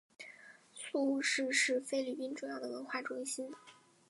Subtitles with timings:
[0.73, 3.53] 宿雾市是菲律宾重要的文化中心。